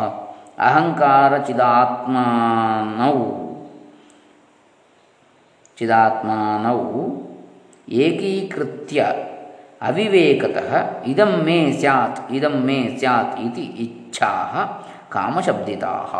[0.67, 3.17] अहङ्कारचिदात्मानौ
[5.77, 6.81] चिदात्मानौ
[8.05, 9.00] एकीकृत्य
[9.81, 10.72] अविवेकतः
[11.11, 14.53] इदं मे स्यात्, इदं मे स्यात् इति इच्छाः
[15.13, 16.13] कामशब्दिताः।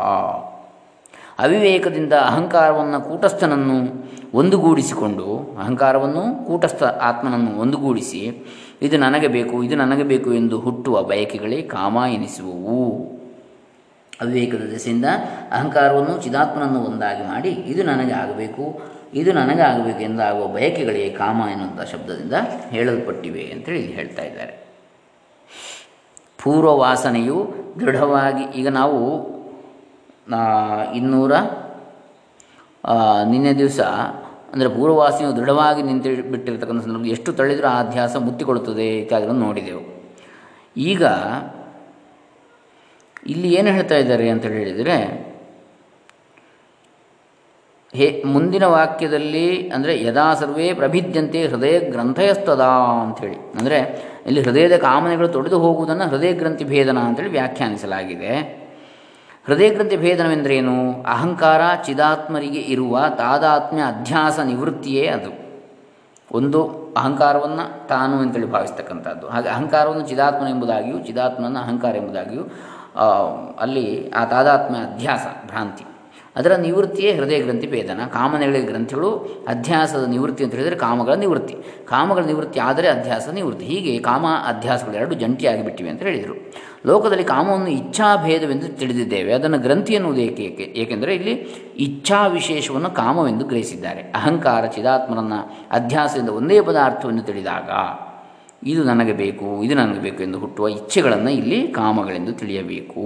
[1.40, 8.48] ಅವಿವೇಕದಿಂದ ಅಹಂಕಾರವನ್ನು ಕೂಟಸ್ಥನನ್ನು ಒಂದುಗೂಡಿಸಿಕೊಂಡು, ಅಹಂಕಾರವನ್ನು ಕೂಟಸ್ಥ ಆತ್ಮನನ್ನು ಒಂದುಗೂಡಿಸಿ,
[8.82, 12.80] ಇದು ನನಗೆ ಬೇಕು, ಇದು ನನಗೆ ಬೇಕು ಎಂದು ಹುಟ್ಟುವ ಬಯಕೆಗಳೇ ಕಾಮ ಎನಿಸುವವು.
[14.22, 15.06] ಅವಿವೇಕದ ದೆಸೆಯಿಂದ
[15.52, 18.82] ಅಹಂಕಾರವನ್ನು ಚಿದಾತ್ಮನನ್ನು ಒಂದಾಗಿ ಮಾಡಿ, ಇದು ನನಗೆ ಆಗಬೇಕು,
[19.14, 22.34] ಇದು ನನಗೆ ಆಗಬೇಕು ಎಂದಾಗುವ ಬಯಕೆಗಳೇ ಕಾಮ ಎನ್ನುವಂಥ ಶಬ್ದದಿಂದ
[22.70, 24.68] ಹೇಳಲ್ಪಟ್ಟಿವೆ ಅಂತೇಳಿ ಇಲ್ಲಿ ಹೇಳ್ತಾ ಇದ್ದಾರೆ.
[26.44, 29.00] ಪೂರ್ವ ವಾಸನೆಯು ದೃಢವಾಗಿ ಈಗ ನಾವು
[31.00, 31.34] ಇನ್ನೂರ
[33.32, 33.80] ನಿನ್ನೆ ದಿವಸ,
[34.54, 39.84] ಅಂದರೆ ಪೂರ್ವವಾಸಿಯು ದೃಢವಾಗಿ ನಿಂತಿ ಬಿಟ್ಟಿರತಕ್ಕಂಥ ಸಂದರ್ಭದಲ್ಲಿ ಎಷ್ಟು ತಳ್ಳಿದರೂ ಆ ಅಧ್ಯಾಸ ಮುತ್ತಿಕೊಳ್ಳುತ್ತದೆ ಇತ್ಯಾದಿಗಳನ್ನು ನೋಡಿದೆವು.
[40.92, 41.04] ಈಗ
[43.34, 44.98] ಇಲ್ಲಿ ಏನು ಹೇಳ್ತಾ ಇದ್ದಾರೆ ಅಂತ ಹೇಳಿದರೆ,
[47.94, 52.72] ಹೇ, ಮುಂದಿನ ವಾಕ್ಯದಲ್ಲಿ, ಅಂದರೆ ಯದಾ ಸರ್ವೇ ಪ್ರಭಿದ್ಯಂತೆ ಹೃದಯ ಗ್ರಂಥಯಸ್ತದಾ
[53.04, 53.38] ಅಂಥೇಳಿ.
[53.60, 53.80] ಅಂದರೆ
[54.28, 58.34] ಇಲ್ಲಿ ಹೃದಯದ ಕಾಮನೆಗಳು ತೊಡೆದು ಹೋಗುವುದನ್ನು ಹೃದಯ ಗ್ರಂಥಿ ಭೇದನ ಅಂತೇಳಿ ವ್ಯಾಖ್ಯಾನಿಸಲಾಗಿದೆ.
[59.48, 65.32] ಹೃದಯ ಭೇದನವೆಂದ್ರೇನು ಭೇದನವೆಂದರೇನು ಅಹಂಕಾರ ಚಿದಾತ್ಮರಿಗೆ ಇರುವ ತಾದಾತ್ಮ್ಯ ಅಧ್ಯಾಸ ನಿವೃತ್ತಿಯೇ ಅದು.
[66.32, 66.60] ಒಂದು
[66.98, 69.26] ಅಹಂಕಾರವನ್ನು ತಾನು ಅಂತೇಳಿ ಭಾವಿಸ್ತಕ್ಕಂಥದ್ದು.
[69.28, 72.44] ಹಾಗೆ ಅಹಂಕಾರವನ್ನು ಚಿದಾತ್ಮನ ಎಂಬುದಾಗಿಯೂ ಚಿದಾತ್ಮನ ಅಹಂಕಾರ ಎಂಬುದಾಗಿಯೂ
[73.60, 75.86] ಅಲ್ಲಿ ಆ ತಾದಾತ್ಮ್ಯ ಅಧ್ಯಾಸ ಭ್ರಾಂತಿ.
[76.38, 79.10] ಅದರ ನಿವೃತ್ತಿಯೇ ಹೃದಯ ಗ್ರಂಥಿ ಭೇದನ ಕಾಮನೆಗಳ ಗ್ರಂಥಿಗಳು
[79.48, 81.56] ಅಧ್ಯಾಸದ ನಿವೃತ್ತಿ ಅಂತ ಹೇಳಿದರೆ ಕಾಮಗಳ ನಿವೃತ್ತಿ.
[81.86, 83.66] ಕಾಮಗಳ ನಿವೃತ್ತಿ ಆದರೆ ಅಧ್ಯಾಸ ನಿವೃತ್ತಿ.
[83.66, 86.36] ಹೀಗೆ ಕಾಮ, ಅಧ್ಯಾಸಗಳು ಎರಡು ಜಂಟಿಯಾಗಿ ಬಿಟ್ಟಿವೆ ಅಂತ ಹೇಳಿದರು.
[86.86, 89.34] ಲೋಕದಲ್ಲಿ ಕಾಮವನ್ನು ಇಚ್ಛಾಭೇದವೆಂದು ತಿಳಿದಿದ್ದೇವೆ.
[89.34, 91.34] ಅದನ್ನು ಗ್ರಂಥಿ ಎನ್ನುವುದು ಏಕೆ ಏಕೆ, ಏಕೆಂದರೆ ಇಲ್ಲಿ
[91.78, 94.02] ಇಚ್ಛಾ ವಿಶೇಷವನ್ನು ಕಾಮವೆಂದು ಗ್ರಹಿಸಿದ್ದಾರೆ.
[94.02, 95.40] ಅಹಂಕಾರ, ಚಿದಾತ್ಮನನ್ನು
[95.72, 97.70] ಅಧ್ಯಾಸದಿಂದ ಒಂದೇ ಪದಾರ್ಥವನ್ನು ತಿಳಿದಾಗ
[98.68, 103.04] ಇದು ನನಗೆ ಬೇಕು, ಇದು ನನಗೆ ಬೇಕು ಎಂದು ಹುಟ್ಟುವ ಇಚ್ಛೆಗಳನ್ನು ಇಲ್ಲಿ ಕಾಮಗಳೆಂದು ತಿಳಿಯಬೇಕು.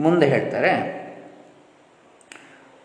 [0.00, 1.03] ಮುಂದೆ ಹೇಳ್ತಾರೆ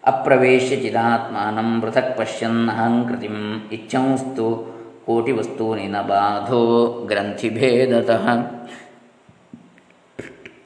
[0.04, 8.28] ಅಪ್ರವೇಶ್ಯ ಚಿದಾತ್ಮಾನಂ ಪೃಥಕ್ ಪಶ್ಯನ್ ಅಹಂಕೃತಿಂ ಇಚ್ಛಂಸ್ತು ಕೋಟಿ ವಸ್ತೂನಿ ನ ಬಾಧೋ ಗ್ರಂಥಿಭೇದತಃ.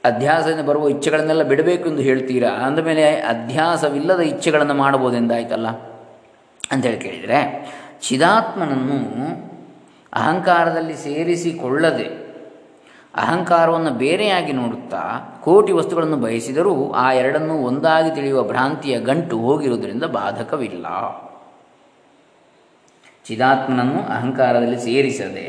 [0.04, 2.48] ಅಧ್ಯಾಸದಿಂದ ಬರುವ ಇಚ್ಛೆಗಳನ್ನೆಲ್ಲ ಬಿಡಬೇಕು ಎಂದು ಹೇಳ್ತೀರಾ?
[2.48, 5.68] ಅಂದಮೇಲೆ ಅಧ್ಯಾಸವಿಲ್ಲದ ಇಚ್ಛೆಗಳನ್ನು ಮಾಡಬಹುದೆಂದಾಯ್ತಲ್ಲ
[6.72, 7.40] ಅಂತೇಳಿ ಕೇಳಿದರೆ,
[8.08, 8.98] ಚಿದಾತ್ಮನನ್ನು
[10.12, 12.23] ಅಹಂಕಾರದಲ್ಲಿ ಸೇರಿಸಿಕೊಳ್ಳದೆ
[13.14, 15.02] ಅಹಂಕಾರವನ್ನು ಬೇರೆಯಾಗಿ ನೋಡುತ್ತಾ
[15.44, 20.86] ಕೋಟಿ ವಸ್ತುಗಳನ್ನು ಬಯಸಿದರೂ ಆ ಎರಡನ್ನೂ ಒಂದಾಗಿ ತಿಳಿಯುವ ಭ್ರಾಂತಿಯ ಗಂಟು ಹೋಗಿರುವುದರಿಂದ ಬಾಧಕವಿಲ್ಲ.
[23.26, 25.48] ಚಿದಾತ್ಮನನ್ನು ಅಹಂಕಾರದಲ್ಲಿ ಸೇರಿಸದೆ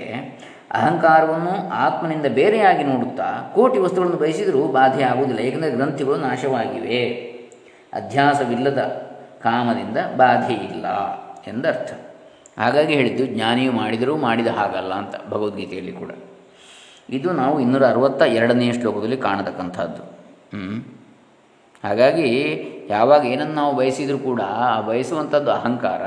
[0.72, 7.06] ಅಹಂಕಾರವನ್ನು ಆತ್ಮನಿಂದ ಬೇರೆಯಾಗಿ ನೋಡುತ್ತಾ ಕೋಟಿ ವಸ್ತುಗಳನ್ನು ಬಯಸಿದರೂ ಬಾಧೆ ಆಗುವುದಿಲ್ಲ ಏಕೆಂದರೆ ಗ್ರಂಥಿಗಳು ನಾಶವಾಗಿವೆ.
[7.94, 8.80] ಅಧ್ಯಾಸವಿಲ್ಲದ
[9.44, 10.86] ಕಾಮದಿಂದ ಬಾಧೆ ಇಲ್ಲ
[11.48, 11.94] ಎಂದರ್ಥ.
[12.60, 16.10] ಹಾಗಾಗಿ ಹೇಳಿದ್ದು, ಜ್ಞಾನಿಯು ಮಾಡಿದರೂ ಮಾಡಿದ ಹಾಗಲ್ಲ ಅಂತ ಭಗವದ್ಗೀತೆಯಲ್ಲಿ ಕೂಡ.
[17.10, 20.04] ಇದು ನಾವು ಇನ್ನೂರ ಅರವತ್ತ ಎರಡನೆಯ ಶ್ಲೋಕದಲ್ಲಿ ಕಾಣತಕ್ಕಂಥದ್ದು.
[21.84, 22.30] ಹಾಗಾಗಿ
[22.90, 26.02] ಯಾವಾಗ ಏನನ್ನು ನಾವು ಬಯಸಿದರೂ ಕೂಡ ಆ ಬಯಸುವಂಥದ್ದು ಅಹಂಕಾರ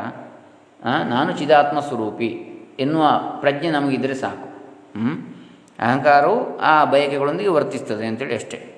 [1.05, 2.44] ನಾನು ಚಿದಾತ್ಮ ಸ್ವರೂಪಿ
[2.81, 4.49] ಎನ್ನುವ ಪ್ರಜ್ಞೆ ನಮಗಿದ್ದರೆ ಸಾಕು.
[5.78, 8.75] ಅಹಂಕಾರವು ಆ ಬಯಕೆಗಳೊಂದಿಗೆ ವರ್ತಿಸ್ತದೆ ಅಂತೇಳಿ ಅಷ್ಟೇ.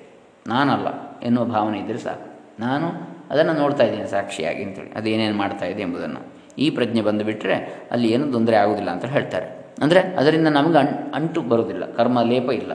[0.47, 2.29] ನಾನಲ್ಲ ಎನ್ನುವ ಭಾವನೆ ಇದ್ದರೆ ಸಾಕು.
[2.59, 2.87] ನಾನು
[3.31, 4.91] ಅದನ್ನು ನೋಡ್ತಾ ಇದ್ದೇನೆ ಸಾಕ್ಷಿಯಾಗಿ ಅಂತೇಳಿ.
[4.91, 6.19] ಅದೇನೇನು ಮಾಡ್ತಾ ಇದೆ ಎಂಬುದನ್ನು.
[6.57, 9.60] ಈ ಪ್ರಜ್ಞೆ ಬಂದುಬಿಟ್ರೆ ಅಲ್ಲಿ ಏನೂ ತೊಂದರೆ ಆಗೋದಿಲ್ಲ ಅಂತ ಹೇಳ್ತಾರೆ.
[9.77, 12.71] ಅಂದರೆ ಅದರಿಂದ ನಮಗೆ ಅಂ, ಅಂಟು ಬರೋದಿಲ್ಲ, ಕರ್ಮ ಲೇಪ ಇಲ್ಲ,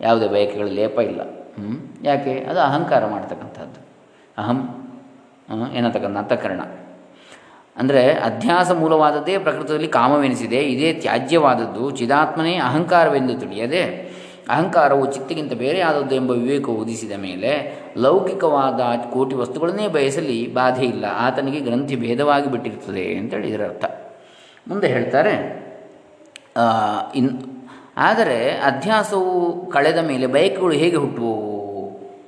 [0.00, 1.20] ಯಾವುದೇ ಬಯಕೆಗಳ ಲೇಪ ಇಲ್ಲ.
[1.56, 1.76] ಹ್ಞೂ
[2.08, 2.34] ಯಾಕೆ?
[2.50, 3.80] ಅದು ಅಹಂಕಾರ ಮಾಡ್ತಕ್ಕಂಥದ್ದು.
[4.38, 4.58] ಅಹಂ
[5.78, 6.62] ಏನತಕ್ಕಂಥ ಅಂತಃಕರಣ.
[7.76, 13.82] ಅಂದರೆ ಅಧ್ಯಾಸ ಮೂಲವಾದದ್ದೇ ಪ್ರಕೃತದಲ್ಲಿ ಕಾಮವೆನಿಸಿದೆ, ಇದೇ ತ್ಯಾಜ್ಯವಾದದ್ದು, ಚಿದಾತ್ಮನೇ ಅಹಂಕಾರವೆಂದು ತಿಳಿಯದೆ,
[14.48, 17.52] ಅಹಂಕಾರವು ಚಿತ್ತಿಗಿಂತ ಬೇರೆ ಆದದ್ದು ಎಂಬ ವಿವೇಕ ಉದಿಸಿದ ಮೇಲೆ
[17.96, 18.80] ಲೌಕಿಕವಾದ
[19.14, 23.66] ಕೋಟಿ ವಸ್ತುಗಳನ್ನೇ ಬಯಸಲಿ ಬಾಧೆ ಇಲ್ಲ, ಆತನಿಗೆ ಗ್ರಂಥಿ ಭೇದವಾಗಿ ಬಿಟ್ಟಿರ್ತದೆ ಅಂತೇಳಿ ಇದರ
[24.68, 25.34] ಮುಂದೆ ಹೇಳ್ತಾರೆ
[27.20, 27.30] ಇನ್,
[28.08, 28.38] ಆದರೆ
[28.70, 29.30] ಅಧ್ಯಾಸವು
[29.70, 31.36] ಕಳೆದ ಮೇಲೆ ಬೈಕ್ಗಳು ಹೇಗೆ ಹುಟ್ಟುವು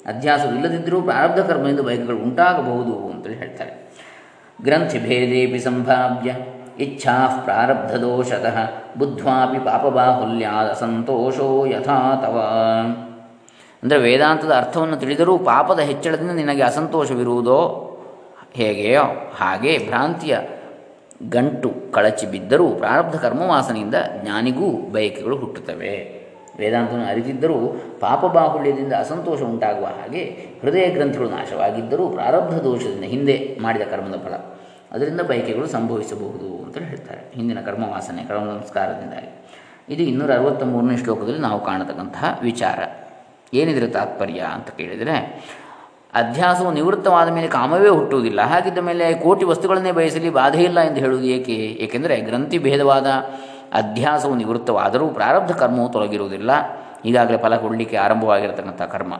[0.06, 3.72] ಅಧ್ಯಾಸವು ಇಲ್ಲದಿದ್ದರೂ ಪ್ರಾರಬ್ಧ ಕರ್ಮದಿಂದ ಬೈಕ್ಗಳು ಉಂಟಾಗಬಹುದು ಅಂತೇಳಿ ಹೇಳ್ತಾರೆ.
[4.58, 6.30] ಗ್ರಂಥಿ ಭೇದೇಪಿ ಸಂಭಾವ್ಯ,
[6.84, 8.56] ಇಚ್ಛಾ ಪ್ರಾರಬ್ಧ ದೋಷತಃ,
[8.98, 12.36] ಬುದ್ಧ್ವಾಪಿ ಪಾಪಬಾಹುಲ್ಯಾದ ಸಂತೋಷೋ ಯಥಾ ತವ.
[13.82, 17.60] ಅಂದರೆ ವೇದಾಂತದ ಅರ್ಥವನ್ನು ತಿಳಿದರೂ ಪಾಪದ ಹೆಚ್ಚಳದಿಂದ ನಿನಗೆ ಅಸಂತೋಷವಿರುವುದೋ
[18.58, 19.04] ಹೇಗೆಯೋ
[19.38, 20.36] ಹಾಗೆ ಭ್ರಾಂತಿಯ
[21.28, 26.20] ಗಂಟು ಕಳಚಿ ಬಿದ್ದರೂ ಪ್ರಾರಬ್ಧ ಕರ್ಮವಾಸನೆಯಿಂದ ಜ್ಞಾನಿಗೂ ಬಯಕೆಗಳು ಹುಟ್ಟುತ್ತವೆ.
[26.58, 27.56] ವೇದಾಂತವನ್ನು ಅರಿತಿದ್ದರೂ
[28.00, 30.24] ಪಾಪ ಬಾಹುಳ್ಯದಿಂದ ಅಸಂತೋಷ ಉಂಟಾಗುವ ಹಾಗೆ
[30.60, 34.34] ಹೃದಯ ಗ್ರಂಥಿಗಳು ನಾಶವಾಗಿದ್ದರೂ ಪ್ರಾರಬ್ಧ ದೋಷದಿಂದ ಹಿಂದೆ ಮಾಡಿದ ಕರ್ಮದ ಫಲ.
[34.92, 37.32] ಅದರಿಂದ ಬಯಕೆಗಳು ಸಂಭವಿಸಬಹುದು ಅಂತ ಹೇಳ್ತಾರೆ.
[37.34, 39.46] ಹಿಂದಿನ ಕರ್ಮವಾಸನೆ ಕರ್ಮ ಸಂಸ್ಕಾರದಿಂದಾಗಿ.
[39.94, 42.78] ಇದು ಇನ್ನೂರ ಅರವತ್ತ ಮೂರನೇ ಶ್ಲೋಕದಲ್ಲಿ ನಾವು ಕಾಣತಕ್ಕಂತಹ ವಿಚಾರ.
[43.54, 45.44] ಏನಿದ್ರೆ ತಾತ್ಪರ್ಯ ಅಂತ ಕೇಳಿದರೆ
[46.14, 48.40] ಅಧ್ಯಾಸವು ನಿವೃತ್ತವಾದ ಮೇಲೆ ಕಾಮವೇ ಹುಟ್ಟುವುದಿಲ್ಲ.
[48.40, 51.52] ಹಾಗಿದ್ದ ಮೇಲೆ ಕೋಟಿ ವಸ್ತುಗಳನ್ನೇ ಬಯಸಲಿ ಬಾಧೆಯಿಲ್ಲ ಎಂದು ಹೇಳುವುದು ಏಕೆ?
[51.52, 53.06] ಏಕೆಂದರೆ ಗ್ರಂಥಿ ಭೇದವಾದ
[53.72, 56.50] ಅಧ್ಯಾಸವು ನಿವೃತ್ತವಾದರೂ ಪ್ರಾರಬ್ಧ ಕರ್ಮವು ತೊಲಗಿರುವುದಿಲ್ಲ
[57.04, 59.14] ಈಗಾಗಲೇ ಫಲ ಕೊಡಲಿಕ್ಕೆ ಆರಂಭವಾಗಿರತಕ್ಕಂಥ ಕರ್ಮ.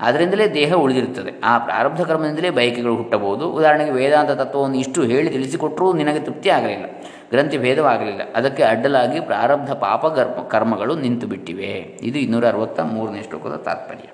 [0.00, 1.40] ಅದರಿಂದಲೇ ದೇಹ ಉಳಿದಿರುತ್ತದೆ.
[1.44, 3.50] ಆ ಪ್ರಾರಬ್ಧ ಕರ್ಮದಿಂದಲೇ ಬಯಕೆಗಳು ಹುಟ್ಟಬಹುದು.
[3.50, 6.86] ಉದಾಹರಣೆಗೆ ವೇದಾಂತ ತತ್ವವನ್ನು ಇಷ್ಟು ಹೇಳಿ ತಿಳಿಸಿಕೊಟ್ಟರೂ ನಿನಗೆ ತೃಪ್ತಿ ಆಗಲಿಲ್ಲ.
[7.30, 8.20] ಗ್ರಂಥಿ ಭೇದವಾಗಲಿಲ್ಲ.
[8.36, 14.08] ಅದಕ್ಕೆ ಅಡ್ಡಲಾಗಿ ಪ್ರಾರಬ್ಧ ಪಾಪ ಕರ್ಮ ಕರ್ಮಗಳು ನಿಂತು ಬಿಟ್ಟಿವೆ ಇದು ಇನ್ನೂರ ಅರವತ್ತ ಮೂರನೇ ಶ್ಲೋಕದ ತಾತ್ಪರ್ಯ.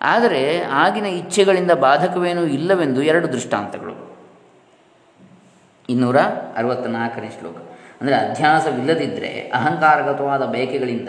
[0.00, 4.18] ಆದರೆ ಆಗಿನ ಇಚ್ಛೆಗಳಿಂದ ಬಾಧಕವೇನೂ ಇಲ್ಲವೆಂದು ಎರಡು ದೃಷ್ಟಾಂತಗಳು.
[5.88, 6.16] ಇನ್ನೂರ
[6.56, 7.54] ಅರವತ್ತ ನಾಲ್ಕನೇ ಶ್ಲೋಕ.
[8.00, 11.08] ಅಂದರೆ ಅಧ್ಯಾಸವಿಲ್ಲದಿದ್ದರೆ ಅಹಂಕಾರಗತವಾದ ಬಯಕೆಗಳಿಂದ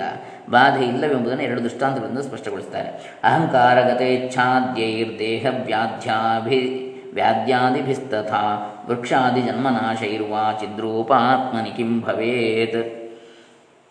[0.49, 3.19] ಬಾಧೆ ಇಲ್ಲವೆಂಬುದನ್ನು ಎರಡು ದೃಷ್ಟಾಂತಗಳಿಂದ ಸ್ಪಷ್ಟಗೊಳಿಸ್ತಾರೆ.
[3.23, 13.11] ಅಹಂಕಾರಗತೇಚ್ಛಾದ್ಯೈರ್ದೇಹ ವ್ಯಾಧ್ಯಾಭಿ ವ್ಯಾಧ್ಯಾದಿಭಿಸ್ತಥಾ ವೃಕ್ಷಾದಿ ಜನ್ಮನಾಶ ಇರುವ ಚಿದ್ರೂಪಾತ್ಮನಿ ಕಿಂ ಭವೇತ್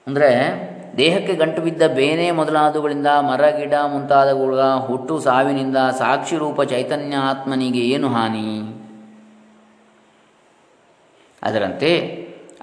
[0.07, 7.79] ಅಂದರೆ ದೇಹಕ್ಕೆ ಗಂಟು ಬಿದ್ದ ಬೇನೆ ಮೊದಲಾದವುಗಳಿಂದ ಮರ, ಗಿಡ ಮುಂತಾದವುಗಳ ಹುಟ್ಟು ಸಾವಿನಿಂದ ಸಾಕ್ಷಿ ರೂಪ ಚೈತನ್ಯ ಆತ್ಮನಿಗೆ
[7.79, 8.81] ಏನು ಹಾನಿ?
[11.43, 11.99] ಅದರಂತೆ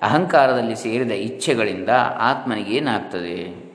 [0.02, 3.68] ಅಹಂಕಾರದಲ್ಲಿ ಸೇರಿದ ಇಚ್ಛೆಗಳಿಂದ ಆತ್ಮನಿಗೆ ಏನಾಗ್ತದೆ?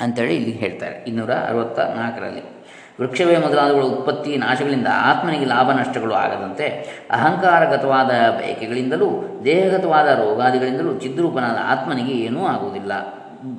[0.00, 0.96] ಅಂತೇಳಿ ಇಲ್ಲಿ ಹೇಳ್ತಾರೆ.
[0.96, 2.53] ಇನ್ನೂರ ಅರವತ್ತ ನಾಲ್ಕರಲ್ಲಿ
[3.00, 6.66] ವೃಕ್ಷವೇ ಮೊದಲಾದವುಗಳ ಉತ್ಪತ್ತಿ ನಾಶಗಳಿಂದ ಆತ್ಮನಿಗೆ ಲಾಭ ನಷ್ಟಗಳು ಆಗದಂತೆ
[7.10, 12.92] ಅಹಂಕಾರಗತವಾದ ಬಯಕೆಗಳಿಂದಲೂ ದೇಹಗತವಾದ ರೋಗಾದಿಗಳಿಂದಲೂ ಚಿದ್ರೂಪನಾದ ಆತ್ಮನಿಗೆ ಏನೂ ಆಗುವುದಿಲ್ಲ.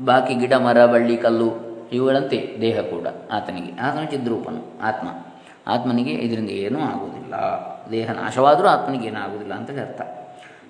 [0.06, 1.54] ಬಾಕಿ ಗಿಡ, ಮರ, ಬಳ್ಳಿ, ಕಲ್ಲು
[1.94, 5.08] ಇವುಗಳಂತೆ ದೇಹ ಕೂಡ ಆತನಿಗೆ, ಆತನ ಚಿದ್ರೂಪನು, ಆತ್ಮ.
[5.68, 7.34] ಆತ್ಮನಿಗೆ ಇದರಿಂದ ಏನೂ ಆಗುವುದಿಲ್ಲ.
[7.92, 10.02] ದೇಹ ನಾಶವಾದರೂ ಆತ್ಮನಿಗೆ ಏನೂ ಆಗುವುದಿಲ್ಲ ಅಂತ ಅರ್ಥ.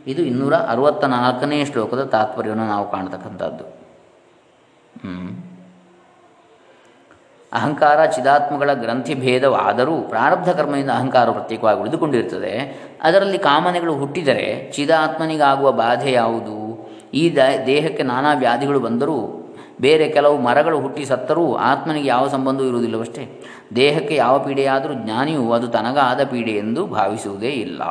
[0.08, 3.86] ಇದು ಇನ್ನೂರ ಅರವತ್ತ ನಾಲ್ಕನೇ ಶ್ಲೋಕದ ತಾತ್ಪರ್ಯವನ್ನು ನಾವು ಕಾಣತಕ್ಕಂಥದ್ದು.
[7.56, 12.54] ಅಹಂಕಾರ, ಚಿದಾತ್ಮಗಳ ಗ್ರಂಥಿ ಭೇದವಾದರೂ ಪ್ರಾರಬ್ಧ ಕರ್ಮದಿಂದ ಅಹಂಕಾರ ಪ್ರತ್ಯೇಕವಾಗಿ ಉಳಿದುಕೊಂಡಿರ್ತದೆ
[13.04, 16.56] ಅದರಲ್ಲಿ ಕಾಮನೆಗಳು ಹುಟ್ಟಿದರೆ ಚಿದಾತ್ಮನಿಗಾಗುವ ಬಾಧೆ ಯಾವುದು?
[17.14, 19.42] ಈ ದೇಹಕ್ಕೆ ನಾನಾ ವ್ಯಾಧಿಗಳು ಬಂದರೂ
[19.82, 23.42] ಬೇರೆ ಕೆಲವು ಮರಗಳು ಹುಟ್ಟಿ ಸತ್ತರೂ ಆತ್ಮನಿಗೆ ಯಾವ ಸಂಬಂಧವೂ ಇರುವುದಿಲ್ಲವಷ್ಟೇ?
[23.76, 27.82] ದೇಹಕ್ಕೆ ಯಾವ ಪೀಡೆಯಾದರೂ ಜ್ಞಾನಿಯು ಅದು ತನಗಾದ ಪೀಡೆ ಎಂದು ಭಾವಿಸುವುದೇ ಇಲ್ಲ.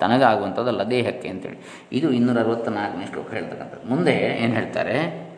[0.00, 1.88] ತನಗಾಗುವಂಥದ್ದಲ್ಲ ದೇಹಕ್ಕೆ ಅಂತೇಳಿ.
[1.92, 3.90] ಇದು ಇನ್ನೂರ ಅರವತ್ತ ನಾಲ್ಕನೇ ಶ್ಲೋಕ ಹೇಳ್ತಕ್ಕಂಥದ್ದು.
[3.90, 5.29] ಮುಂದೆ ಏನು ಹೇಳ್ತಾರೆ?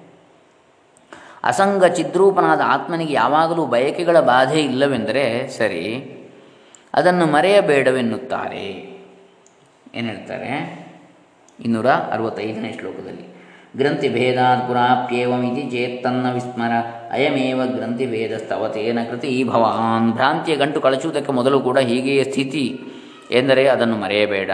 [1.44, 5.84] ಅಸಂಗ ಚಿದ್ರೂಪನಾದ ಆತ್ಮನಿಗೆ ಯಾವಾಗಲೂ ಬಯಕೆಗಳ ಬಾಧೆ ಇಲ್ಲವೆಂದರೆ ಸರಿ,
[6.94, 8.66] ಅದನ್ನು ಮರೆಯಬೇಡವೆನ್ನುತ್ತಾರೆ.
[9.94, 10.52] ಏನು ಹೇಳ್ತಾರೆ?
[11.60, 13.26] ಇನ್ನೂರ ಅರವತ್ತೈದನೇ ಶ್ಲೋಕದಲ್ಲಿ.
[13.76, 16.72] ಗ್ರಂಥಿ ಭೇದಾತ್ ಪುರಾಪ್ಯೇವಮಿತಿ ಚೇತ್ತನ್ನ ವಿಸ್ಮರ,
[17.12, 20.12] ಅಯಮೇವ ಗ್ರಂಥಿ ಭೇದಸ್ತವತೇನ ಕೃತಿ ಭವಾನ್.
[20.12, 22.64] ಭ್ರಾಂತಿಯ ಗಂಟು ಕಳಚುವುದಕ್ಕೆ ಮೊದಲು ಕೂಡ ಹೀಗೆಯೇ ಸ್ಥಿತಿ.
[23.32, 24.50] ಎಂದರೆ ಅದನ್ನು ಮರೆಯಬೇಡ.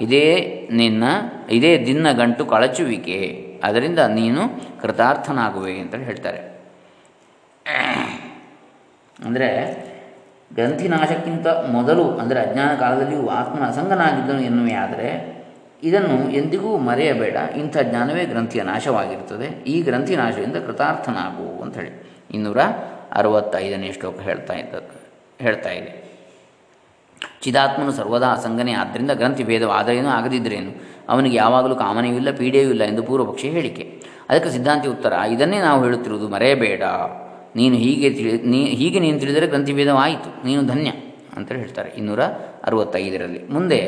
[0.00, 0.26] ಇದೇ
[0.72, 1.04] ನಿನ್ನ,
[1.50, 3.18] ಇದೇ ದಿನ ಗಂಟು ಕಳಚುವಿಕೆ.
[3.64, 4.42] ಅದರಿಂದ ನೀನು
[4.80, 6.38] ಕೃತಾರ್ಥನಾಗುವೆ ಅಂತ ಹೇಳ್ತಾರೆ.
[9.24, 9.48] ಅಂದರೆ
[10.54, 15.32] ಗ್ರಂಥಿನಾಶಕ್ಕಿಂತ ಮೊದಲು, ಅಂದರೆ ಅಜ್ಞಾನ ಕಾಲದಲ್ಲಿಯೂ ಆತ್ಮನ ಅಸಂಗನಾಗಿದ್ದನು ಎನ್ನುವೆ ಆದರೆ,
[15.82, 17.36] ಇದನ್ನು ಎಂದಿಗೂ ಮರೆಯಬೇಡ.
[17.56, 19.64] ಇಂಥ ಜ್ಞಾನವೇ ಗ್ರಂಥಿಯ ನಾಶವಾಗಿರುತ್ತದೆ.
[19.64, 21.92] ಈ ಗ್ರಂಥಿ ನಾಶದಿಂದ ಕೃತಾರ್ಥನಾಗು ಅಂತ ಹೇಳಿ.
[22.30, 22.60] ಇನ್ನೂರ
[23.12, 24.74] ಅರವತ್ತೈದನೇ ಶ್ಲೋಕ ಹೇಳ್ತಾ ಇದ್ದ,
[25.40, 26.01] ಹೇಳ್ತಾ ಇದೆ.
[27.42, 28.72] ಚಿದಾತ್ಮನು ಸರ್ವದಾ ಅಸಂಗನೇ.
[28.72, 34.02] ಆದ್ದರಿಂದ ಗ್ರಂಥಿ ಭೇದವಾದರೇನು ಆಗದಿದ್ದರೇನು ಅವನಿಗೆ ಯಾವಾಗಲೂ ಕಾಮನೆಯೂ ಇಲ್ಲ, ಪೀಡೆಯೂ ಇಲ್ಲ ಎಂದು ಪೂರ್ವಪಕ್ಷಿ ಹೇಳಿಕೆ.
[34.30, 36.82] ಅದಕ್ಕೆ ಸಿದ್ಧಾಂತಿ ಉತ್ತರ, ಇದನ್ನೇ ನಾವು ಹೇಳುತ್ತಿರುವುದು ಮರೆಯಬೇಡ.
[37.56, 40.90] ನೀನು ಹೀಗೆ ತಿಳಿ, ನೀ, ಹೀಗೆ ನೀನು ತಿಳಿದರೆ ಗ್ರಂಥಿಭೇದವಾಯಿತು ನೀನು ಧನ್ಯ
[41.36, 42.22] ಅಂತೇಳಿ ಹೇಳ್ತಾರೆ ಇನ್ನೂರ
[42.64, 43.48] ಅರವತ್ತೈದರಲ್ಲಿ.
[43.48, 43.80] ಮುಂದೆ,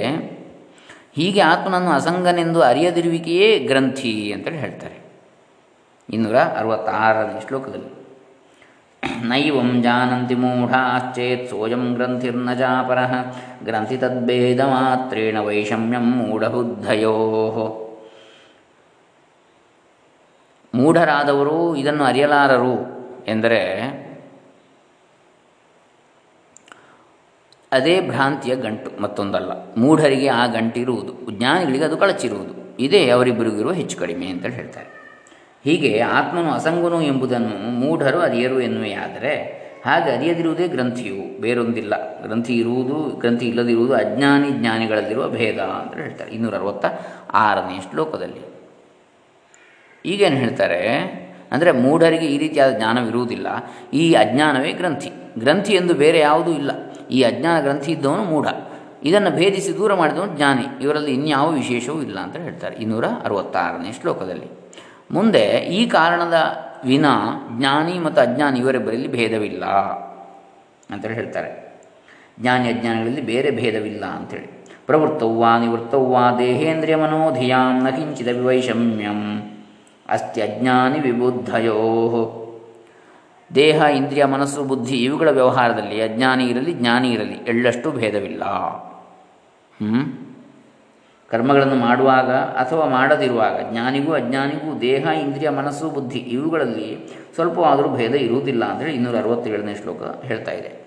[1.17, 5.05] ಹೀಗೆ ಆತ್ಮನನ್ನು ಅಸಂಗನೆಂದು ಅರಿಯದಿರುವಿಕೆಯೇ ಗ್ರಂಥಿ ಅಂತೇಳಿ ಹೇಳ್ತಾರೆ.
[6.13, 8.04] ಇನ್ನೂರ ಅರವತ್ತಾರನೇ ಶ್ಲೋಕದಲ್ಲಿ.
[9.23, 12.99] ನೈವಂ ಜಾನಂತಿ ಮೂಢಾಶ್ಚೇತ್ ಸೋಯಂ ಗ್ರಂಥಿರ್ನ ಜಾಪರ
[13.65, 17.81] ಗ್ರಂಥಿ ತದ್ಭೇದ ಮಾತ್ರೇಣ ವೈಷಮ್ಯಂ ಮೂಢಬುದ್ಧಯೋ
[20.75, 22.95] ಮೂಢರಾದವರು ಇದನ್ನು ಅರಿಯಲಾರರು
[23.27, 23.61] ಎಂದರೆ
[27.73, 29.75] ಅದೇ ಭ್ರಾಂತಿಯ ಗಂಟು ಮತ್ತೊಂದಲ್ಲ.
[29.77, 32.77] ಮೂಢರಿಗೆ ಆ ಗಂಟಿರುವುದು, ಜ್ಞಾನಿಗಳಿಗೆ ಅದು ಕಳಚಿರುವುದು.
[32.79, 35.04] ಇದೇ ಅವರಿಬ್ಬರಿಗಿರುವ ಹೆಚ್ಚು ಕಡಿಮೆ ಅಂತೇಳಿ ಹೇಳ್ತಾರೆ.
[35.65, 42.23] ಹೀಗೆ ಆತ್ಮನು ಅಸಂಗನು ಎಂಬುದನ್ನು ಮೂಢರು ಅರಿಯರು ಎನ್ನುವೆಯಾದರೆ ಹಾಗೆ ಅರಿಯದಿರುವುದೇ ಗ್ರಂಥಿಯು, ಬೇರೊಂದಿಲ್ಲ.
[42.23, 46.31] ಗ್ರಂಥಿ ಇರುವುದು, ಗ್ರಂಥಿ ಇಲ್ಲದಿರುವುದು ಅಜ್ಞಾನಿ ಜ್ಞಾನಿಗಳಲ್ಲಿರುವ ಭೇದ ಅಂತ ಹೇಳ್ತಾರೆ.
[46.31, 46.85] ಇನ್ನೂರ ಅರವತ್ತ
[47.33, 48.55] ಆರನೇ ಶ್ಲೋಕದಲ್ಲಿ.
[50.07, 50.89] ಈಗೇನು ಹೇಳ್ತಾರೆ?
[51.53, 53.47] ಅಂದರೆ ಮೂಢರಿಗೆ ಈ ರೀತಿಯಾದ ಜ್ಞಾನವಿರುವುದಿಲ್ಲ.
[53.93, 55.11] ಈ ಅಜ್ಞಾನವೇ ಗ್ರಂಥಿ.
[55.39, 56.71] ಗ್ರಂಥಿ ಎಂದು ಬೇರೆ ಯಾವುದೂ ಇಲ್ಲ.
[57.11, 58.47] ಈ ಅಜ್ಞಾನ ಗ್ರಂಥಿ ಇದ್ದವನು ಮೂಢ.
[59.05, 60.83] ಇದನ್ನು ಭೇದಿಸಿ ದೂರ ಮಾಡಿದವನು ಜ್ಞಾನಿ.
[60.83, 62.77] ಇವರಲ್ಲಿ ಇನ್ಯಾವ ವಿಶೇಷವೂ ಇಲ್ಲ ಅಂತ ಹೇಳ್ತಾರೆ.
[62.77, 64.64] ಇನ್ನೂರ ಅರವತ್ತಾರನೇ ಶ್ಲೋಕದಲ್ಲಿ.
[65.11, 66.35] ಮುಂದೆ ಈ ಕಾರಣದ
[66.85, 67.07] ವಿನ
[67.59, 69.65] ಜ್ಞಾನಿ ಮತ್ತು ಅಜ್ಞಾನಿ ಇವರಿಬ್ಬರಲ್ಲಿ ಭೇದವಿಲ್ಲ
[70.91, 71.81] ಅಂತೇಳಿ ಹೇಳ್ತಾರೆ.
[72.41, 79.41] ಜ್ಞಾನಿ ಅಜ್ಞಾನಿಗಳಲ್ಲಿ ಬೇರೆ ಭೇದವಿಲ್ಲ ಅಂಥೇಳಿ ಪ್ರವೃತ್ತವ್ವಾ ನಿವೃತ್ತವ್ವಾ ದೇಹೇಂದ್ರಿಯ ಮನೋಧಿಯಾಂ ನ ಕಿಂಚಿದ ವಿವೈಷಮ್ಯಂ.
[80.09, 82.41] ಅಸ್ತಿ ಅಜ್ಞಾನಿ ವಿಬುದ್ಧಯೋ.
[83.55, 88.45] ದೇಹ, ಇಂದ್ರಿಯ, ಮನಸ್ಸು, ಬುದ್ಧಿ ಇವುಗಳ ವ್ಯವಹಾರದಲ್ಲಿ ಅಜ್ಞಾನಿ ಇರಲಿ, ಜ್ಞಾನಿ ಇರಲಿ, ಎಳ್ಳಷ್ಟು ಭೇದವಿಲ್ಲ.
[88.45, 90.34] ಹ್ಞೂ
[91.31, 98.95] ಕರ್ಮಗಳನ್ನು ಮಾಡುವಾಗ ಅಥವಾ ಮಾಡದಿರುವಾಗ, ಜ್ಞಾನಿಗೂ ಅಜ್ಞಾನಿಗೂ ದೇಹ, ಇಂದ್ರಿಯ, ಮನಸ್ಸು, ಬುದ್ಧಿ ಇವುಗಳಲ್ಲಿ ಸ್ವಲ್ಪವಾದರೂ ಭೇದ ಇರುವುದಿಲ್ಲ ಅಂತೇಳಿ
[98.95, 100.85] ಇನ್ನೂರ ಅರವತ್ತೇಳನೇ ಶ್ಲೋಕ ಹೇಳ್ತಾ ಇದೆ.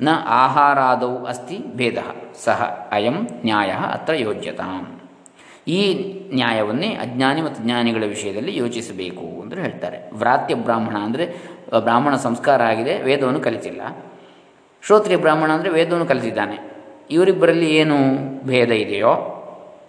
[0.03, 1.99] ನ ಆಹಾರಾದೌ ಅಸ್ತಿ ಭೇದ.
[2.45, 4.98] ಸಹ ಅಯಂ ನ್ಯಾಯ ಅತ್ರ ಯೋಜ್ಯತಾಂ.
[5.69, 5.81] ಈ
[6.35, 9.99] ನ್ಯಾಯವನ್ನೇ ಅಜ್ಞಾನಿ ಮತ್ತು ಜ್ಞಾನಿಗಳ ವಿಷಯದಲ್ಲಿ ಯೋಚಿಸಬೇಕು ಅಂತ ಹೇಳ್ತಾರೆ.
[10.13, 11.25] ವ್ರಾತ್ಯ ಬ್ರಾಹ್ಮಣ ಅಂದರೆ
[11.81, 13.83] ಬ್ರಾಹ್ಮಣ ಸಂಸ್ಕಾರ ಆಗಿದೆ, ವೇದವನ್ನು ಕಲಿತಿಲ್ಲ.
[14.83, 16.57] ಶ್ರೋತ್ರಿಯ ಬ್ರಾಹ್ಮಣ ಅಂದರೆ ವೇದವನ್ನು ಕಲಿತಿದ್ದಾನೆ.
[17.11, 17.97] ಇವರಿಬ್ಬರಲ್ಲಿ ಏನು
[18.47, 19.13] ಭೇದ ಇದೆಯೋ,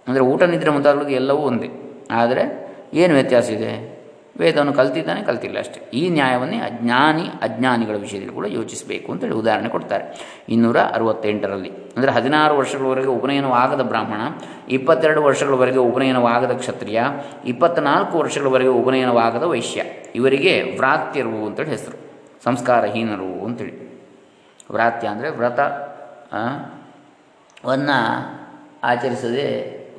[0.08, 1.70] ಅಂದರೆ ಊಟ ನಿದ್ರೆ ಮುಂತಾದ ಎಲ್ಲವೂ ಒಂದೇ.
[2.12, 2.44] ಆದರೆ
[2.94, 3.72] ಏನು ವ್ಯತ್ಯಾಸ ಇದೆ?
[4.42, 5.80] ವೇದವನ್ನು ಕಲ್ತಿದ್ದಾನೆ ಕಲ್ತಿಲ್ಲ ಅಷ್ಟೇ.
[6.00, 10.06] ಈ ನ್ಯಾಯವನ್ನೇ ಅಜ್ಞಾನಿ, ಅಜ್ಞಾನಿಗಳ ವಿಷಯದಲ್ಲಿ ಕೂಡ ಯೋಚಿಸಬೇಕು ಅಂತೇಳಿ ಉದಾಹರಣೆ ಕೊಡ್ತಾರೆ.
[10.54, 14.22] ಇನ್ನೂರ ಅರವತ್ತೆಂಟರಲ್ಲಿ, ಅಂದರೆ ಹದಿನಾರು ವರ್ಷಗಳವರೆಗೆ ಉಪನಯನವಾಗದ ಬ್ರಾಹ್ಮಣ,
[14.78, 17.02] ಇಪ್ಪತ್ತೆರಡು ವರ್ಷಗಳವರೆಗೆ ಉಪನಯನವಾಗದ ಕ್ಷತ್ರಿಯ
[17.54, 19.84] ಇಪ್ಪತ್ತ್ನಾಲ್ಕು ವರ್ಷಗಳವರೆಗೆ ಉಪನಯನವಾಗದ ವೈಶ್ಯ.
[20.20, 21.98] ಇವರಿಗೆ ವ್ರಾತ್ಯರು ಅಂತೇಳಿ ಹೆಸರು,
[22.48, 23.76] ಸಂಸ್ಕಾರಹೀನರು ಅಂತೇಳಿ
[24.72, 25.60] ವ್ರಾತ್ಯ ಅಂದರೆ ವ್ರತ
[27.68, 27.98] ವನ್ನು
[28.90, 29.46] ಆಚರಿಸದೆ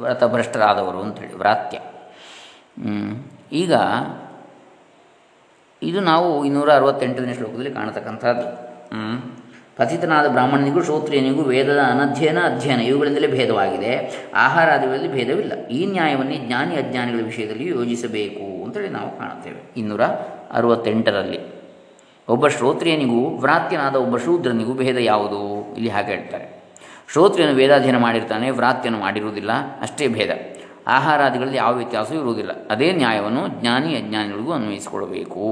[0.03, 1.79] ವ್ರತಭ್ರಷ್ಟರಾದವರು ಅಂತೇಳಿ ವ್ರಾತ್ಯ.
[3.63, 3.75] ಈಗ
[5.83, 8.71] ಇದು ನಾವು ಇನ್ನೂರ ಅರವತ್ತೆಂಟನೇ ಶ್ಲೋಕದಲ್ಲಿ ಕಾಣತಕ್ಕಂಥದ್ದು.
[9.77, 12.81] ಪತಿತನಾದ ಬ್ರಾಹ್ಮಣನಿಗೂ ಶ್ರೋತ್ರಿಯನಿಗೂ ವೇದದ ಅನಧ್ಯಯನ ಅಧ್ಯಯನ.
[12.81, 14.25] ಇವುಗಳಿಂದಲೇ ಭೇದವಾಗಿದೆ.
[14.35, 15.67] ಆಹಾರಾದಿಗಳಲ್ಲಿ ಭೇದವಿಲ್ಲ.
[15.67, 19.71] ಈ ನ್ಯಾಯವನ್ನೇ ಜ್ಞಾನಿ ಅಜ್ಞಾನಿಗಳ ವಿಷಯದಲ್ಲಿ ಯೋಜಿಸಬೇಕು ಅಂತೇಳಿ ನಾವು ಕಾಣುತ್ತೇವೆ.
[19.77, 20.05] ಇನ್ನೂರ
[20.53, 21.61] ಅರವತ್ತೆಂಟರಲ್ಲಿ
[22.29, 25.73] ಒಬ್ಬ ಶ್ರೋತ್ರಿಯನಿಗೂ, ವ್ರಾತ್ಯನಾದ ಒಬ್ಬ ಶೂದ್ರನಿಗೂ ಭೇದ ಯಾವುದು?
[25.75, 26.63] ಇಲ್ಲಿ ಹಾಗೆ ಹೇಳ್ತಾರೆ.
[27.13, 29.51] ಶ್ರೋತ್ರಿಯನು ವೇದಾಧ್ಯಯನ ಮಾಡಿರ್ತಾನೆ, ವ್ರಾತ್ಯನು ಮಾಡಿರುವುದಿಲ್ಲ.
[29.81, 30.60] ಅಷ್ಟೇ ಭೇದ.
[30.91, 32.51] ಆಹಾರಾದಿಗಳಲ್ಲಿ ಯಾವ ವ್ಯತ್ಯಾಸವೂ ಇರುವುದಿಲ್ಲ.
[32.71, 35.45] ಅದೇ ನ್ಯಾಯವನ್ನು ಜ್ಞಾನಿ ಅಜ್ಞಾನಿಗಳಿಗೂ ಅನ್ವಯಿಸಿಕೊಳ್ಳಬೇಕು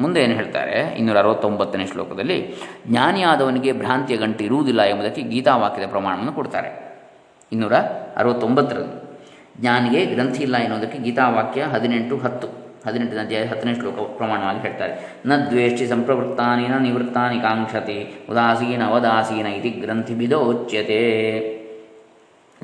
[0.00, 0.94] ಮುಂದೆ ಏನು ಹೇಳ್ತಾರೆ?
[0.94, 2.54] ಇನ್ನೂರ ಅರವತ್ತೊಂಬತ್ತನೇ ಶ್ಲೋಕದಲ್ಲಿ,
[2.88, 6.70] ಜ್ಞಾನಿಯಾದವನಿಗೆ ಭ್ರಾಂತಿಯ ಗಂಟು ಇರುವುದಿಲ್ಲ ಎಂಬುದಕ್ಕೆ ಗೀತಾವಾಕ್ಯದ ಪ್ರಮಾಣವನ್ನು ಕೊಡ್ತಾರೆ.
[7.52, 7.74] ಇನ್ನೂರ
[8.16, 9.20] ಅರವತ್ತೊಂಬತ್ತರಲ್ಲಿ
[9.60, 12.48] ಜ್ಞಾನಿಗೆ ಗ್ರಂಥಿ ಇಲ್ಲ ಎನ್ನುವುದಕ್ಕೆ ಗೀತಾವಾಕ್ಯ ಹದಿನೆಂಟು ಹತ್ತು,
[12.86, 15.22] ಹದಿನೆಂಟನೇ ಅಧ್ಯಾಯ ಹತ್ತನೇ ಶ್ಲೋಕ ಪ್ರಮಾಣವಾಗಿ ಹೇಳ್ತಾರೆ.
[15.26, 21.02] ನ ದ್ವೇಷಿ ಸಂಪ್ರವೃತ್ತಾನಿ ನ ನಿವೃತ್ತಾನಿ ಕಾಂಕ್ಷತೆ, ಉದಾಸೀನ ಅವದಾಸೀನ ಇತಿ ಗ್ರಂಥಿಬಿದೋಚ್ಯತೆ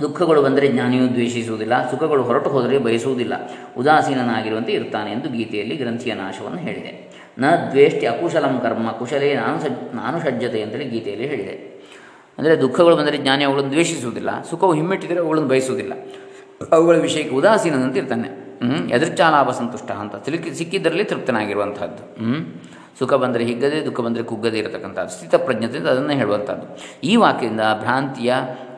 [0.01, 3.35] ದುಃಖಗಳು ಬಂದರೆ ಜ್ಞಾನಿಯು ದ್ವೇಷಿಸುವುದಿಲ್ಲ, ಸುಖಗಳು ಹೊರಟು ಹೋದರೆ ಬಯಸುವುದಿಲ್ಲ.
[3.77, 6.93] ಉದಾಸೀನನಾಗಿರುವಂತೆ ಇರ್ತಾನೆ ಎಂದು ಗೀತೆಯಲ್ಲಿ ಗ್ರಂಥಿಯ ನಾಶವನ್ನು ಹೇಳಿದೆ.
[7.39, 11.57] ನ ದ್ವೇಷ್ಟಿ ಅಕುಶಲಂ ಕರ್ಮ, ಕುಶಲೇ ನಾನು ಸಜ್ ನಾನು ಸಜ್ಜತೆ ಅಂತೇಳಿ ಗೀತೆಯಲ್ಲಿ ಹೇಳಿದೆ.
[12.39, 15.95] ಅಂದರೆ ದುಃಖಗಳು ಬಂದರೆ ಜ್ಞಾನಿ ಅವುಗಳನ್ನು ದ್ವೇಷಿಸುವುದಿಲ್ಲ, ಸುಖವು ಹಿಮ್ಮೆಟ್ಟಿದರೆ ಅವುಗಳನ್ನು ಬಯಸುವುದಿಲ್ಲ.
[16.73, 18.29] ಅವುಗಳ ವಿಷಯಕ್ಕೆ ಉದಾಸೀನದಂತೆ ಇರ್ತಾನೆ.
[18.63, 22.39] ಹ್ಞೂ ಎದುರ್ಚಾಲಾಭ ಸಂತುಷ್ಟ ಅಂತ, ಸಿಲುಕಿ, ಸಿಕ್ಕಿದ್ದರಲ್ಲಿ ತೃಪ್ತನಾಗಿರುವಂಥದ್ದು ಹ್ಞೂ
[22.99, 25.11] ಸುಖ ಬಂದರೆ ಹಿಗ್ಗದೆ, ದುಃಖ ಬಂದರೆ ಕುಗ್ಗದೆ ಇರತಕ್ಕಂಥದ್ದು.
[25.11, 26.79] ಸ್ಥಿತಪ್ರಜ್ಞತೆಯಿಂದ ಅದನ್ನು ಹೇಳುವಂಥದ್ದು.
[27.05, 28.35] ಈ ವಾಕ್ಯದಿಂದ ಭ್ರಾಂತಿಯ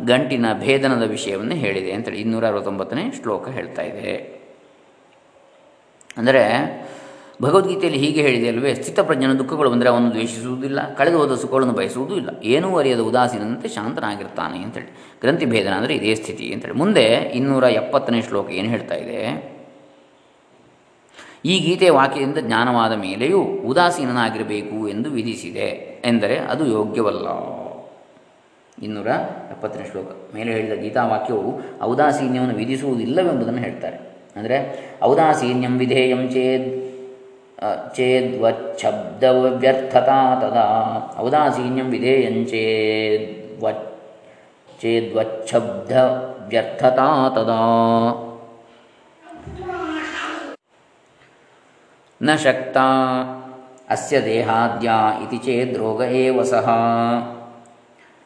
[0.07, 4.41] ಗಂಟಿನ ಭೇದನದ ವಿಷಯವನ್ನು ಹೇಳಿದೆ ಅಂತೇಳಿ ಇನ್ನೂರ ಅರವತ್ತೊಂಬತ್ತನೇ ಶ್ಲೋಕ ಹೇಳ್ತಾ ಇದೆ.
[6.17, 6.43] ಅಂದರೆ,
[7.43, 12.29] ಭಗವದ್ಗೀತೆಯಲ್ಲಿ ಹೀಗೆ ಹೇಳಿದೆ ಅಲ್ವೇ ಸ್ಥಿತಪ್ರಜ್ಞನ ದುಃಖಗಳು ಬಂದರೆ ಅವನು ದ್ವೇಷಿಸುವುದಿಲ್ಲ, ಕಳೆದು ಹೋದ ಸುಖಗಳನ್ನು ಬಯಸುವುದೂ ಇಲ್ಲ.
[12.43, 14.87] ಏನೂ ಅರಿಯದ ಉದಾಸೀನಂತೆ ಶಾಂತನಾಗಿರ್ತಾನೆ ಅಂತೇಳಿ.
[15.21, 16.75] ಗ್ರಂಥಿ ಭೇದನ ಅಂದರೆ ಇದೇ ಸ್ಥಿತಿ ಅಂತೇಳಿ.
[16.75, 19.50] ಮುಂದೆ ಇನ್ನೂರ ಎಪ್ಪತ್ತನೇ ಶ್ಲೋಕ ಏನು ಹೇಳ್ತಾ ಇದೆ?
[21.45, 27.29] ಈ ಗೀತೆ ವಾಕ್ಯದಿಂದ ಜ್ಞಾನವಾದ ಮೇಲೆಯೂ ಉದಾಸೀನನಾಗಿರಬೇಕು ಎಂದು ವಿಧಿಸಿದೆ ಎಂದರೆ ಅದು ಯೋಗ್ಯವಲ್ಲ.
[28.85, 29.07] ಇನ್ನೂರ
[29.51, 30.07] ಎಪ್ಪತ್ತನೇ ಶ್ಲೋಕ.
[30.35, 34.01] ಮೇಲೆ ಹೇಳಿದ ಗೀತಾವಾಕ್ಯವು ಔದಾಸೀನ್ಯವನ್ನು ವಿಧಿಸುವುದಿಲ್ಲವೆಂಬುದನ್ನು ಹೇಳ್ತಾರೆ.
[34.37, 36.91] ಅಂದರೆ ಔದಾಸೀನ್ಯಂ ವಿಧೇಯಂ ಚೇದ್
[37.97, 43.67] ಚೇದ್ವಚ್ಛಬ್ದವ್ಯರ್ಥತಾ ತದಾ ಔದಾಸೀನ್ಯಂ ವಿಧೇಯಂಚೇದ್ವ
[44.81, 45.93] ಚೇದ್ವಚ್ಛಬ್ದ
[46.49, 47.61] ವ್ಯರ್ಥತಾ ತದಾ
[52.23, 52.77] ನ ಶಕ್ತ.
[53.91, 54.91] ಅಸ್ಯ ದೇಹಾದ್ಯ
[55.23, 56.69] ಇತಿ ಚೇದ್ ರೋಗ ಏವ ಸಹ.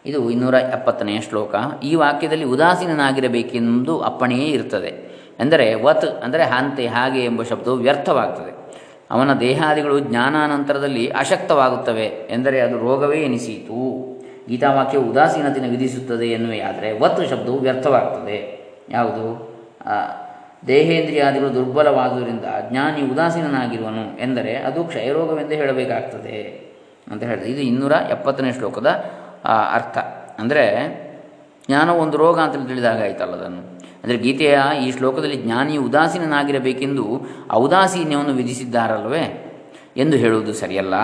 [0.06, 1.54] ಇದು ಇನ್ನೂರ ಎಪ್ಪತ್ತನೆಯ ಶ್ಲೋಕ.
[1.82, 4.88] ಈ ವಾಕ್ಯದಲ್ಲಿ ಉದಾಸೀನನಾಗಿರಬೇಕೆಂದು ಅಪ್ಪಣೆಯೇ ಇರುತ್ತದೆ
[5.40, 8.52] ಎಂದರೆ ವತ್ ಅಂದರೆ ಹಂತೆ, ಹಾಗೆ ಎಂಬ ಶಬ್ದವು ವ್ಯರ್ಥವಾಗ್ತದೆ.
[9.10, 12.06] ಅವನ ದೇಹಾದಿಗಳು ಜ್ಞಾನಾನಂತರದಲ್ಲಿ ಅಶಕ್ತವಾಗುತ್ತವೆ.
[12.06, 13.80] ಎಂದರೆ ಅದು ರೋಗವೇ ಎನಿಸಿತು.
[14.48, 18.38] ಗೀತಾವಾಕ್ಯ ಉದಾಸೀನತೆಯನ್ನು ವಿಧಿಸುತ್ತದೆ ಎನ್ನುವೆಯಾದರೆ ವತ್ ಶಬ್ದವು ವ್ಯರ್ಥವಾಗ್ತದೆ.
[18.90, 19.54] ಯಾವುದು?
[20.66, 26.38] ದೇಹೇಂದ್ರಿಯಾದಿಗಳು ದುರ್ಬಲವಾದುದರಿಂದ ಜ್ಞಾನಿ ಉದಾಸೀನನಾಗಿರುವನು ಎಂದರೆ ಅದು ಕ್ಷಯರೋಗವೆಂದೇ ಹೇಳಬೇಕಾಗ್ತದೆ
[27.10, 27.50] ಅಂತ ಹೇಳಿದೆ.
[27.50, 28.86] ಇದು ಇನ್ನೂರ ಎಪ್ಪತ್ತನೇ ಶ್ಲೋಕದ
[29.72, 29.98] ಅರ್ಥ.
[30.38, 30.64] ಅಂದರೆ
[31.66, 33.62] ಜ್ಞಾನ ಒಂದು ರೋಗ ಅಂತ ತಿಳಿದಾಗ ಆಯ್ತಲ್ಲ ಅದನ್ನು.
[34.02, 37.04] ಅಂದರೆ ಗೀತೆಯ ಈ ಶ್ಲೋಕದಲ್ಲಿ ಜ್ಞಾನಿ ಉದಾಸೀನನಾಗಿರಬೇಕೆಂದು
[37.50, 39.24] ಔದಾಸೀನ್ಯವನ್ನು ವಿಧಿಸಿದ್ದಾರಲ್ವೇ
[39.96, 40.94] ಎಂದು ಹೇಳುವುದು ಸರಿಯಲ್ಲ.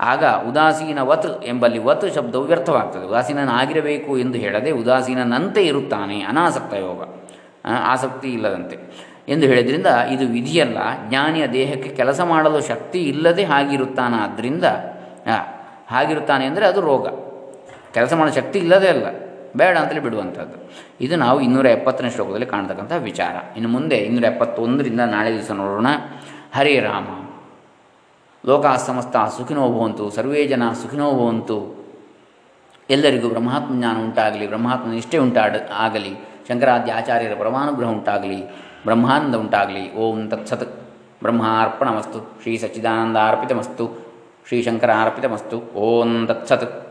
[0.00, 3.04] ಆಗ ಉದಾಸೀನ ವತ್ ಎಂಬಲ್ಲಿ ವತ್ ಶಬ್ದವು ವ್ಯರ್ಥವಾಗ್ತದೆ.
[3.06, 7.00] ಉದಾಸೀನನಾಗಿರಬೇಕು ಎಂದು ಹೇಳದೆ ಉದಾಸೀನನಂತೆ ಇರುತ್ತಾನೆ ಅನಾಸಕ್ತ ಯೋಗ.
[7.70, 8.76] ಆಸಕ್ತಿ ಇಲ್ಲದಂತೆ.
[9.30, 10.78] ಎಂದು ಹೇಳಿದ್ರಿಂದ ಇದು ವಿಧಿಯಲ್ಲ.
[11.08, 14.64] ಜ್ಞಾನಿಯ ದೇಹಕ್ಕೆ ಕೆಲಸ ಮಾಡಲು ಶಕ್ತಿ ಇಲ್ಲದೆ ಹಾಗಿರುತ್ತಾನಾದ್ದರಿಂದ
[15.88, 17.08] ಹಾಗಿರುತ್ತಾನೆ ಅಂದರೆ ಅದು ರೋಗ.
[17.94, 19.06] ಕೆಲಸ ಮಾಡೋ ಶಕ್ತಿ ಇಲ್ಲದೇ ಅಲ್ಲ.
[19.56, 20.70] ಬೇಡ ಅಂತಲೇ ಬಿಡುವಂಥದ್ದು.
[21.00, 23.36] ಇದು ನಾವು ಇನ್ನೂರ ಎಪ್ಪತ್ತನೇ ಶ್ಲೋಕದಲ್ಲಿ ಕಾಣ್ತಕ್ಕಂಥ ವಿಚಾರ.
[23.56, 25.86] ಇನ್ನು ಮುಂದೆ ಇನ್ನೂರ ಎಪ್ಪತ್ತೊಂದರಿಂದ ನಾಳೆ ದಿವಸ ನೋಡೋಣ.
[26.54, 27.26] ಹರೇ ರಾಮ.
[28.46, 31.86] ಲೋಕ ಸಮಸ್ತ ಸುಖಿನೋ ಭವಂತು, ಸರ್ವೇ ಜನ ಸುಖಿನೋ ಭವಂತು.
[32.90, 36.14] ಎಲ್ಲರಿಗೂ ಬ್ರಹ್ಮಾತ್ಮ ಜ್ಞಾನ ಉಂಟಾಗಲಿ, ಬ್ರಹ್ಮಾತ್ಮ ನಿಷ್ಠೆ ಉಂಟಾಡ, ಆಗಲಿ.
[36.48, 38.69] ಶಂಕರಾದ್ಯ ಆಚಾರ್ಯರ ಪರಮಾನುಗ್ರಹ ಉಂಟಾಗಲಿ.
[38.84, 39.94] ಬ್ರಹ್ಮಾನಂದ ಉಂಟಾಗಲಿ.
[39.94, 40.80] ಓಂ ತತ್ಸತ್
[41.22, 42.42] ಬ್ರಹ್ಮಾರ್ಪಣಮಸ್ತು.
[42.42, 44.06] ಶ್ರೀ ಸಚ್ಚಿದಾನಂದ ಅರ್ಪಿತಮಸ್ತು.
[44.48, 46.89] ಶ್ರೀ ಶಂಕರ ಅರ್ಪಿತಮಸ್ತು ಓಂ ತತ್ಸತ್.